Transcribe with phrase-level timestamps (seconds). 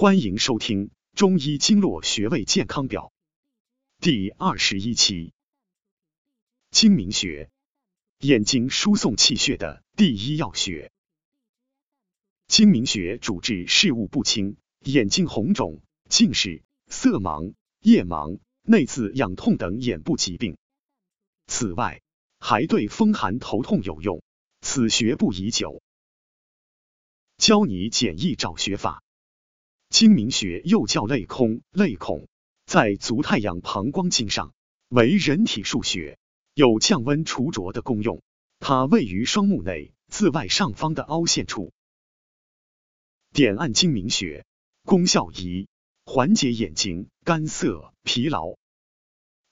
[0.00, 3.12] 欢迎收听《中医经络穴位健康表》
[4.00, 5.32] 第二十一期。
[6.70, 7.50] 睛明穴，
[8.20, 10.92] 眼睛输送气血的第一要穴。
[12.46, 20.56] 睛明穴主治视物不清、眼睛红肿、近视、色盲、夜盲、内眦痒痛等眼部疾病。
[21.48, 22.02] 此外，
[22.38, 24.22] 还对风寒头痛有用。
[24.60, 25.82] 此穴不宜久。
[27.36, 29.02] 教你简易找穴法。
[29.90, 32.28] 睛明穴又叫泪空、泪孔，
[32.66, 34.52] 在足太阳膀胱经上，
[34.88, 36.18] 为人体腧穴，
[36.54, 38.22] 有降温除浊的功用。
[38.60, 41.72] 它位于双目内自外上方的凹陷处。
[43.32, 44.44] 点按睛明穴，
[44.84, 45.68] 功效一：
[46.04, 48.56] 缓解眼睛干涩、疲劳。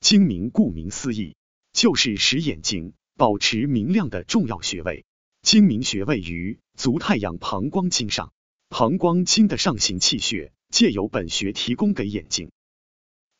[0.00, 1.36] 睛明顾名思义，
[1.72, 5.04] 就是使眼睛保持明亮的重要穴位。
[5.42, 8.32] 睛明穴位于足太阳膀胱经上。
[8.76, 12.50] 膀胱经的上行气血借由本穴提供给眼睛，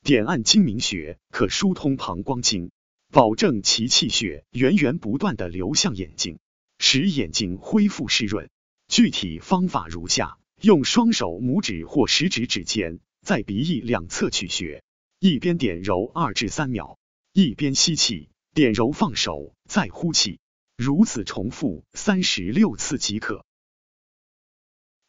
[0.05, 2.71] 点按睛明穴可疏通膀胱经，
[3.11, 6.39] 保证其气血源源不断的流向眼睛，
[6.79, 8.49] 使眼睛恢复湿润。
[8.87, 14.85] 具体方法如下：用双手拇指或食指指尖在鼻翼两侧取穴，
[15.19, 16.97] 一边点揉二至三秒，
[17.33, 20.39] 一边吸气，点揉放手，再呼气，
[20.77, 23.45] 如此重复三十六次即可。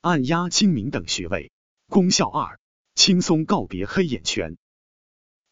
[0.06, 1.52] 按压睛明等穴位，
[1.88, 2.60] 功效二：
[2.94, 4.56] 轻松告别黑眼圈。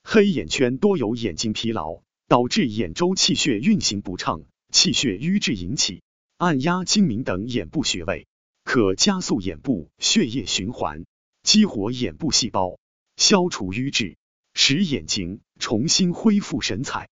[0.03, 6.03] 黑眼圈多由眼睛疲劳导致眼周气血运行不畅、气血瘀滞引起。
[6.37, 8.27] 按压睛明等眼部穴位，
[8.63, 11.03] 可加速眼部血液循环，
[11.41, 12.77] 激活眼部细胞，
[13.17, 14.17] 消除瘀滞，
[14.53, 17.09] 使眼睛重新恢复神采。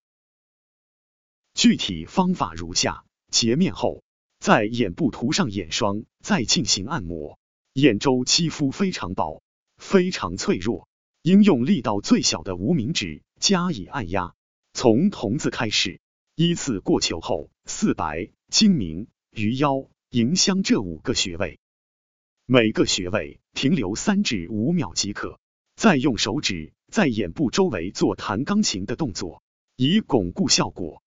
[1.56, 4.04] 具体方法如下：洁面后。
[4.42, 7.38] 在眼部涂上眼霜，再进行按摩。
[7.74, 9.44] 眼周肌肤非常薄，
[9.78, 10.88] 非常脆弱，
[11.22, 14.34] 应用力道最小的无名指加以按压。
[14.74, 16.02] 从瞳子开始，
[16.34, 21.60] 依次过球后、四白、睛明、鱼腰、迎香这五个穴位，
[22.48, 25.40] 每个穴位停留三至五秒即可。
[25.76, 29.44] 再用手指在眼部周围做弹钢琴的动作，
[29.76, 31.04] 以巩固效果。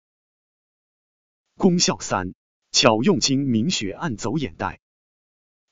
[1.57, 2.33] 功效三。
[2.71, 4.79] 巧用睛明穴按走眼袋，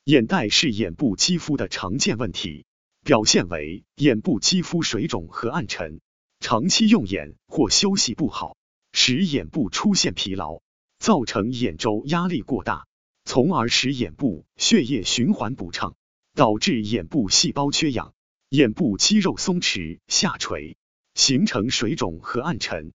[0.04, 2.66] 眼袋是眼部肌肤的常见问题，
[3.06, 6.02] 表现为眼部肌肤水肿和暗沉，
[6.40, 8.58] 长期用眼或休息不好，
[8.92, 10.62] 使眼部出现疲劳，
[10.98, 12.88] 造成眼周压力过大，
[13.24, 15.96] 从而使眼部血液循环不畅，
[16.34, 18.14] 导致眼部细胞缺氧，
[18.50, 20.78] 眼部肌肉松弛下垂，
[21.14, 22.92] 形成水肿和暗沉。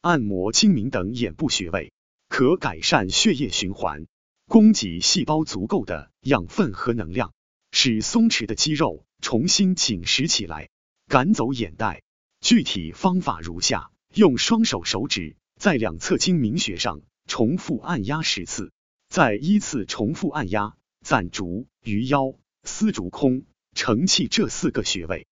[0.00, 1.92] 按摩睛明等眼部穴位。
[2.38, 4.06] 可改善血液循环，
[4.46, 7.34] 供给细胞足够的养分和能量，
[7.72, 10.70] 使松弛的肌肉重新紧实起来，
[11.08, 12.04] 赶走眼袋。
[12.40, 18.70] 具体方法如下：用双手手指在两侧睛明穴上重复按压十次，
[19.08, 25.26] 再依次重复按压攒竹、鱼腰、丝竹空、承气这四个穴位。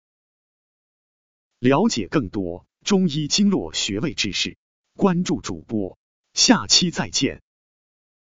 [1.61, 4.57] 了解更多中医经络穴位知识，
[4.97, 5.97] 关注主播。
[6.37, 7.41] 下期再见。